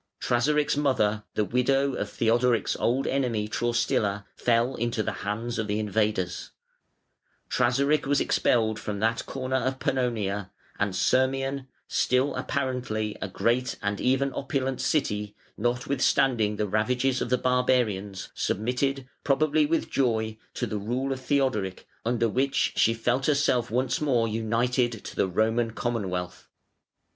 [0.19, 5.77] Trasaric's mother, the widow of Theodoric's old enemy, Traustila, fell into the hands of the
[5.77, 6.49] invaders;
[7.51, 14.01] Trasaric was expelled from that corner of Pannonia, and Sirmium, still apparently a great and
[14.01, 20.79] even opulent city, notwithstanding the ravages of the barbarians, submitted, probably with joy, to the
[20.79, 26.47] rule of Theodoric, under which she felt herself once more united to the Roman Commonwealth.